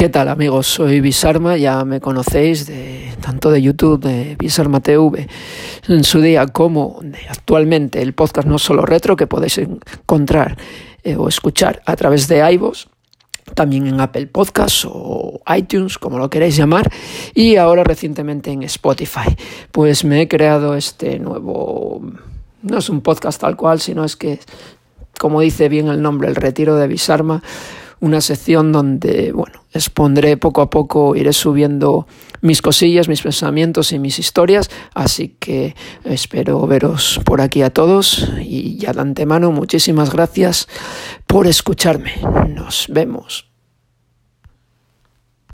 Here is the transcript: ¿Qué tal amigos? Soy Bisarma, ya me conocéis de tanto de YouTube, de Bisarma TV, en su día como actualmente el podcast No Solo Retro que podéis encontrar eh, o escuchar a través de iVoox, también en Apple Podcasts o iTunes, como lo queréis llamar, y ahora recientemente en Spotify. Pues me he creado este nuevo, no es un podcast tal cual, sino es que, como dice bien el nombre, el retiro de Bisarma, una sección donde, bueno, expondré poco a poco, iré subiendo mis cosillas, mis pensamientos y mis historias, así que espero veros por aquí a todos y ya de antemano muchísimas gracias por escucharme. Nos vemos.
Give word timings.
¿Qué 0.00 0.08
tal 0.08 0.28
amigos? 0.28 0.66
Soy 0.66 1.02
Bisarma, 1.02 1.58
ya 1.58 1.84
me 1.84 2.00
conocéis 2.00 2.66
de 2.66 3.12
tanto 3.20 3.50
de 3.50 3.60
YouTube, 3.60 4.00
de 4.00 4.34
Bisarma 4.34 4.80
TV, 4.80 5.28
en 5.88 6.04
su 6.04 6.22
día 6.22 6.46
como 6.46 7.00
actualmente 7.28 8.00
el 8.00 8.14
podcast 8.14 8.48
No 8.48 8.58
Solo 8.58 8.86
Retro 8.86 9.14
que 9.14 9.26
podéis 9.26 9.58
encontrar 9.58 10.56
eh, 11.02 11.16
o 11.16 11.28
escuchar 11.28 11.82
a 11.84 11.96
través 11.96 12.28
de 12.28 12.50
iVoox, 12.50 12.86
también 13.54 13.88
en 13.88 14.00
Apple 14.00 14.28
Podcasts 14.28 14.86
o 14.90 15.42
iTunes, 15.54 15.98
como 15.98 16.18
lo 16.18 16.30
queréis 16.30 16.56
llamar, 16.56 16.90
y 17.34 17.56
ahora 17.56 17.84
recientemente 17.84 18.50
en 18.50 18.62
Spotify. 18.62 19.36
Pues 19.70 20.02
me 20.06 20.22
he 20.22 20.28
creado 20.28 20.76
este 20.76 21.18
nuevo, 21.18 22.00
no 22.62 22.78
es 22.78 22.88
un 22.88 23.02
podcast 23.02 23.38
tal 23.38 23.54
cual, 23.54 23.82
sino 23.82 24.02
es 24.06 24.16
que, 24.16 24.40
como 25.18 25.42
dice 25.42 25.68
bien 25.68 25.88
el 25.88 26.00
nombre, 26.00 26.28
el 26.28 26.36
retiro 26.36 26.76
de 26.76 26.88
Bisarma, 26.88 27.42
una 28.00 28.20
sección 28.20 28.72
donde, 28.72 29.32
bueno, 29.32 29.64
expondré 29.72 30.36
poco 30.36 30.62
a 30.62 30.70
poco, 30.70 31.14
iré 31.14 31.32
subiendo 31.32 32.06
mis 32.40 32.62
cosillas, 32.62 33.08
mis 33.08 33.22
pensamientos 33.22 33.92
y 33.92 33.98
mis 33.98 34.18
historias, 34.18 34.70
así 34.94 35.36
que 35.38 35.74
espero 36.04 36.66
veros 36.66 37.20
por 37.24 37.40
aquí 37.40 37.62
a 37.62 37.70
todos 37.70 38.30
y 38.40 38.76
ya 38.78 38.92
de 38.92 39.00
antemano 39.00 39.52
muchísimas 39.52 40.12
gracias 40.12 40.68
por 41.26 41.46
escucharme. 41.46 42.12
Nos 42.48 42.86
vemos. 42.88 43.49